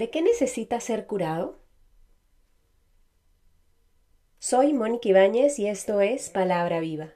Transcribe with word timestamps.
¿De 0.00 0.08
qué 0.08 0.22
necesita 0.22 0.80
ser 0.80 1.06
curado? 1.06 1.58
Soy 4.38 4.72
Mónica 4.72 5.10
Ibáñez 5.10 5.58
y 5.58 5.66
esto 5.66 6.00
es 6.00 6.30
Palabra 6.30 6.80
Viva. 6.80 7.12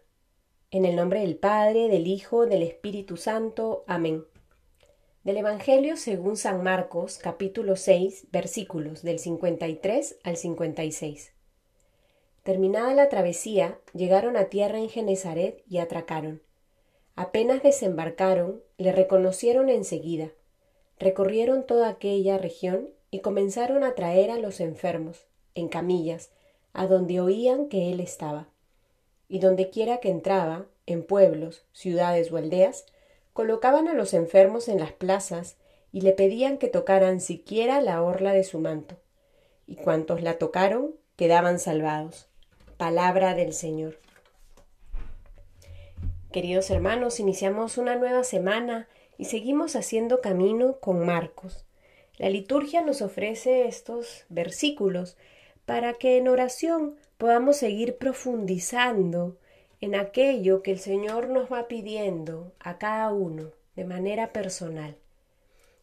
En 0.71 0.85
el 0.85 0.95
nombre 0.95 1.21
del 1.21 1.37
Padre, 1.37 1.89
del 1.89 2.07
Hijo, 2.07 2.45
del 2.45 2.62
Espíritu 2.62 3.17
Santo. 3.17 3.85
Amén. 3.87 4.27
Del 5.23 5.39
Evangelio 5.39 5.97
según 5.97 6.37
San 6.37 6.62
Marcos, 6.62 7.16
capítulo 7.16 7.77
6, 7.77 8.27
versículos 8.30 9.03
del 9.03 9.19
53 9.19 10.19
al 10.23 10.37
56. 10.37 11.32
Terminada 12.43 12.93
la 12.93 13.09
travesía, 13.09 13.80
llegaron 13.95 14.37
a 14.37 14.51
tierra 14.51 14.77
en 14.77 14.91
Genezaret 14.91 15.64
y 15.66 15.79
atracaron. 15.79 16.43
Apenas 17.16 17.62
desembarcaron, 17.62 18.62
le 18.77 18.93
reconocieron 18.93 19.71
enseguida 19.71 20.32
recorrieron 20.99 21.66
toda 21.66 21.89
aquella 21.89 22.39
región 22.39 22.89
y 23.11 23.21
comenzaron 23.21 23.85
a 23.85 23.95
traer 23.95 24.30
a 24.30 24.39
los 24.39 24.61
enfermos, 24.61 25.27
en 25.55 25.69
camillas, 25.69 26.30
a 26.73 26.87
donde 26.87 27.21
oían 27.21 27.69
que 27.69 27.93
él 27.93 28.01
estaba. 28.01 28.48
Y 29.29 29.38
donde 29.38 29.71
quiera 29.71 29.99
que 29.99 30.11
entraba, 30.11 30.66
en 30.87 31.05
pueblos, 31.05 31.65
ciudades 31.73 32.30
o 32.33 32.37
aldeas, 32.37 32.87
colocaban 33.33 33.88
a 33.88 33.95
los 33.95 34.15
enfermos 34.15 34.69
en 34.69 34.79
las 34.79 34.93
plazas 34.93 35.57
y 35.93 36.01
le 36.01 36.12
pedían 36.12 36.59
que 36.59 36.69
tocaran 36.69 37.21
siquiera 37.21 37.80
la 37.80 38.02
orla 38.02 38.33
de 38.33 38.45
su 38.45 38.59
manto. 38.59 38.97
Y 39.66 39.77
cuantos 39.77 40.23
la 40.23 40.38
tocaron 40.38 40.95
quedaban 41.16 41.59
salvados. 41.59 42.29
Palabra 42.77 43.35
del 43.35 43.52
Señor. 43.52 43.99
Queridos 46.33 46.69
hermanos, 46.71 47.21
iniciamos 47.21 47.79
una 47.79 47.95
nueva 47.95 48.24
semana 48.24 48.88
y 49.18 49.27
seguimos 49.27 49.77
haciendo 49.77 50.20
camino 50.20 50.78
con 50.80 51.04
Marcos. 51.04 51.64
La 52.16 52.30
liturgia 52.30 52.82
nos 52.82 53.02
ofrece 53.02 53.66
estos 53.66 54.24
versículos 54.29 55.16
para 55.66 55.95
que 55.95 56.16
en 56.18 56.29
oración 56.29 56.96
podamos 57.18 57.56
seguir 57.56 57.96
profundizando 57.96 59.37
en 59.80 59.95
aquello 59.95 60.62
que 60.62 60.73
el 60.73 60.79
Señor 60.79 61.29
nos 61.29 61.52
va 61.52 61.68
pidiendo 61.68 62.52
a 62.60 62.79
cada 62.79 63.12
uno 63.12 63.51
de 63.76 63.84
manera 63.84 64.32
personal. 64.32 64.97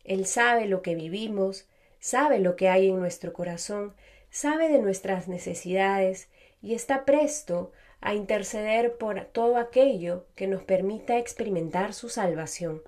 Él 0.03 0.25
sabe 0.25 0.65
lo 0.65 0.81
que 0.81 0.95
vivimos, 0.95 1.67
sabe 1.99 2.39
lo 2.39 2.55
que 2.55 2.69
hay 2.69 2.89
en 2.89 2.99
nuestro 2.99 3.33
corazón, 3.33 3.93
sabe 4.29 4.69
de 4.69 4.79
nuestras 4.79 5.27
necesidades 5.27 6.29
y 6.61 6.73
está 6.73 7.05
presto 7.05 7.71
a 7.99 8.15
interceder 8.15 8.97
por 8.97 9.25
todo 9.25 9.57
aquello 9.57 10.25
que 10.35 10.47
nos 10.47 10.63
permita 10.63 11.17
experimentar 11.17 11.93
su 11.93 12.09
salvación. 12.09 12.81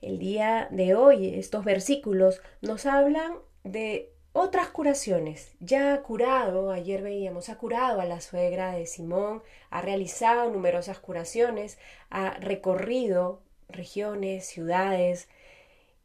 El 0.00 0.18
día 0.18 0.68
de 0.70 0.94
hoy 0.94 1.34
estos 1.34 1.64
versículos 1.64 2.40
nos 2.62 2.86
hablan 2.86 3.34
de 3.64 4.12
otras 4.32 4.68
curaciones. 4.68 5.52
Ya 5.60 5.92
ha 5.92 6.02
curado, 6.02 6.70
ayer 6.70 7.02
veíamos, 7.02 7.48
ha 7.48 7.58
curado 7.58 8.00
a 8.00 8.06
la 8.06 8.20
suegra 8.20 8.72
de 8.72 8.86
Simón, 8.86 9.42
ha 9.70 9.82
realizado 9.82 10.50
numerosas 10.50 10.98
curaciones, 11.00 11.78
ha 12.08 12.30
recorrido 12.38 13.42
regiones, 13.68 14.46
ciudades 14.46 15.28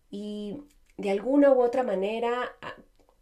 y 0.10 0.64
de 0.98 1.12
alguna 1.12 1.52
u 1.52 1.62
otra 1.62 1.84
manera 1.84 2.52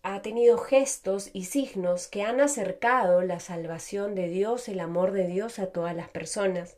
ha 0.03 0.21
tenido 0.21 0.57
gestos 0.57 1.29
y 1.33 1.45
signos 1.45 2.07
que 2.07 2.23
han 2.23 2.41
acercado 2.41 3.21
la 3.21 3.39
salvación 3.39 4.15
de 4.15 4.27
Dios, 4.27 4.67
el 4.67 4.79
amor 4.79 5.11
de 5.11 5.27
Dios 5.27 5.59
a 5.59 5.67
todas 5.67 5.95
las 5.95 6.09
personas. 6.09 6.77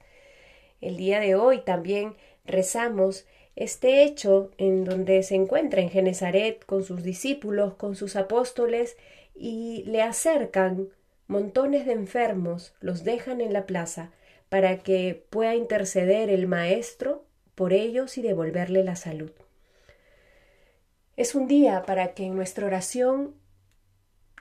El 0.81 0.97
día 0.97 1.19
de 1.19 1.35
hoy 1.35 1.61
también 1.61 2.15
rezamos 2.45 3.25
este 3.55 4.03
hecho 4.03 4.51
en 4.57 4.83
donde 4.83 5.23
se 5.23 5.35
encuentra 5.35 5.81
en 5.81 5.89
Genezaret 5.89 6.65
con 6.65 6.83
sus 6.83 7.03
discípulos, 7.03 7.75
con 7.75 7.95
sus 7.95 8.15
apóstoles, 8.15 8.97
y 9.33 9.83
le 9.85 10.01
acercan 10.01 10.89
montones 11.27 11.85
de 11.85 11.93
enfermos, 11.93 12.73
los 12.79 13.03
dejan 13.03 13.41
en 13.41 13.53
la 13.53 13.65
plaza 13.65 14.11
para 14.49 14.77
que 14.79 15.25
pueda 15.29 15.55
interceder 15.55 16.29
el 16.29 16.47
Maestro 16.47 17.25
por 17.55 17.73
ellos 17.73 18.17
y 18.17 18.21
devolverle 18.21 18.83
la 18.83 18.95
salud. 18.95 19.31
Es 21.17 21.33
un 21.33 21.47
día 21.47 21.83
para 21.83 22.13
que 22.13 22.25
en 22.25 22.35
nuestra 22.35 22.67
oración, 22.67 23.35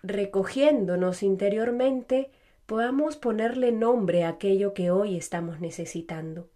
recogiéndonos 0.02 1.22
interiormente, 1.22 2.30
podamos 2.66 3.16
ponerle 3.16 3.70
nombre 3.70 4.24
a 4.24 4.30
aquello 4.30 4.74
que 4.74 4.90
hoy 4.90 5.16
estamos 5.16 5.60
necesitando. 5.60 6.48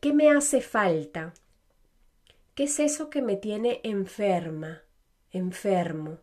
¿Qué 0.00 0.12
me 0.12 0.30
hace 0.30 0.60
falta? 0.60 1.34
¿Qué 2.54 2.64
es 2.64 2.78
eso 2.78 3.10
que 3.10 3.20
me 3.20 3.36
tiene 3.36 3.80
enferma, 3.82 4.82
enfermo? 5.32 6.20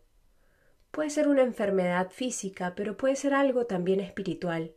Puede 0.89 1.09
ser 1.09 1.27
una 1.27 1.41
enfermedad 1.41 2.09
física, 2.09 2.73
pero 2.73 2.95
puede 2.95 3.17
ser 3.17 3.33
algo 3.33 3.65
también 3.65 3.99
espiritual. 3.99 4.73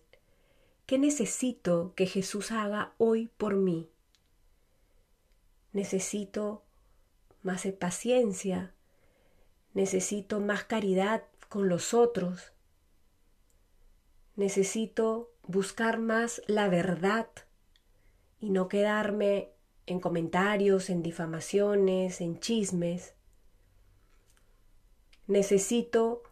¿Qué 0.85 0.99
necesito 0.99 1.95
que 1.95 2.07
Jesús 2.07 2.51
haga 2.51 2.95
hoy 2.99 3.29
por 3.37 3.55
mí? 3.55 3.89
Necesito 5.73 6.65
más 7.45 7.65
paciencia, 7.79 8.75
necesito 9.75 10.41
más 10.41 10.65
caridad 10.65 11.23
con 11.49 11.69
los 11.69 11.95
otros, 11.95 12.53
necesito 14.35 15.33
buscar 15.43 16.01
más 16.01 16.43
la 16.49 16.69
verdad 16.69 17.29
y 18.41 18.51
no 18.51 18.67
quedarme 18.69 19.54
en 19.87 20.01
comentarios, 20.01 20.91
en 20.91 21.03
difamaciones, 21.03 22.21
en 22.21 22.41
chismes. 22.41 23.15
Necesito 25.27 26.23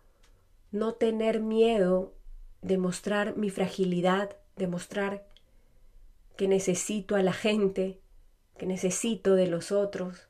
no 0.71 0.95
tener 0.95 1.41
miedo 1.41 2.15
de 2.63 2.79
mostrar 2.79 3.37
mi 3.37 3.51
fragilidad, 3.51 4.37
de 4.57 4.67
mostrar 4.67 5.27
que 6.37 6.49
necesito 6.49 7.17
a 7.17 7.23
la 7.23 7.33
gente, 7.33 8.01
que 8.57 8.67
necesito 8.67 9.35
de 9.35 9.47
los 9.47 9.73
otros. 9.73 10.29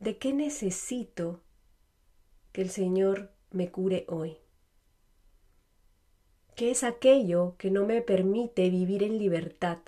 ¿De 0.00 0.18
qué 0.18 0.32
necesito 0.32 1.40
que 2.52 2.62
el 2.62 2.70
Señor 2.70 3.32
me 3.50 3.70
cure 3.70 4.04
hoy? 4.08 4.36
¿Qué 6.56 6.70
es 6.70 6.84
aquello 6.84 7.56
que 7.58 7.70
no 7.70 7.86
me 7.86 8.02
permite 8.02 8.70
vivir 8.70 9.02
en 9.02 9.18
libertad? 9.18 9.78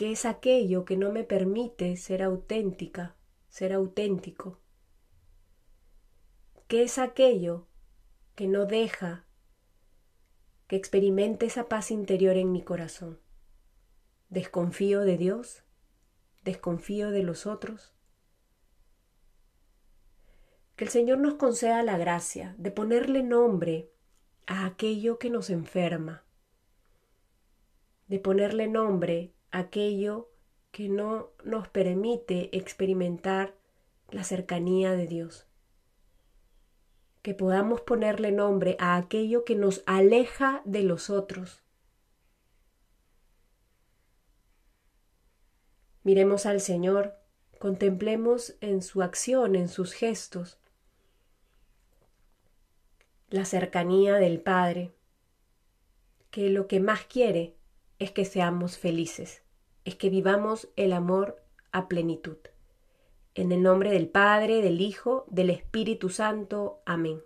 ¿Qué 0.00 0.12
es 0.12 0.24
aquello 0.24 0.86
que 0.86 0.96
no 0.96 1.12
me 1.12 1.24
permite 1.24 1.94
ser 1.98 2.22
auténtica, 2.22 3.16
ser 3.50 3.74
auténtico? 3.74 4.58
¿Qué 6.68 6.84
es 6.84 6.96
aquello 6.96 7.66
que 8.34 8.48
no 8.48 8.64
deja 8.64 9.26
que 10.68 10.76
experimente 10.76 11.44
esa 11.44 11.68
paz 11.68 11.90
interior 11.90 12.38
en 12.38 12.50
mi 12.50 12.62
corazón? 12.62 13.20
¿Desconfío 14.30 15.00
de 15.00 15.18
Dios? 15.18 15.64
¿Desconfío 16.44 17.10
de 17.10 17.22
los 17.22 17.44
otros? 17.44 17.92
Que 20.76 20.84
el 20.84 20.90
Señor 20.90 21.18
nos 21.18 21.34
conceda 21.34 21.82
la 21.82 21.98
gracia 21.98 22.54
de 22.56 22.70
ponerle 22.70 23.22
nombre 23.22 23.92
a 24.46 24.64
aquello 24.64 25.18
que 25.18 25.28
nos 25.28 25.50
enferma, 25.50 26.24
de 28.08 28.18
ponerle 28.18 28.66
nombre 28.66 29.34
aquello 29.50 30.30
que 30.70 30.88
no 30.88 31.30
nos 31.44 31.68
permite 31.68 32.56
experimentar 32.56 33.54
la 34.10 34.24
cercanía 34.24 34.92
de 34.92 35.06
Dios. 35.06 35.46
Que 37.22 37.34
podamos 37.34 37.80
ponerle 37.82 38.32
nombre 38.32 38.76
a 38.78 38.96
aquello 38.96 39.44
que 39.44 39.54
nos 39.54 39.82
aleja 39.86 40.62
de 40.64 40.82
los 40.82 41.10
otros. 41.10 41.62
Miremos 46.02 46.46
al 46.46 46.60
Señor, 46.60 47.14
contemplemos 47.58 48.56
en 48.60 48.80
su 48.80 49.02
acción, 49.02 49.54
en 49.54 49.68
sus 49.68 49.92
gestos, 49.92 50.58
la 53.28 53.44
cercanía 53.44 54.14
del 54.14 54.40
Padre, 54.40 54.92
que 56.30 56.48
lo 56.48 56.66
que 56.66 56.80
más 56.80 57.04
quiere 57.04 57.59
es 58.00 58.10
que 58.10 58.24
seamos 58.24 58.78
felices, 58.78 59.42
es 59.84 59.94
que 59.94 60.10
vivamos 60.10 60.68
el 60.74 60.92
amor 60.92 61.40
a 61.70 61.86
plenitud. 61.86 62.38
En 63.34 63.52
el 63.52 63.62
nombre 63.62 63.92
del 63.92 64.08
Padre, 64.08 64.62
del 64.62 64.80
Hijo, 64.80 65.24
del 65.28 65.50
Espíritu 65.50 66.08
Santo. 66.08 66.82
Amén. 66.84 67.22